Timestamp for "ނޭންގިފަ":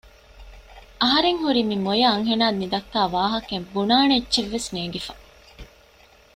4.75-5.13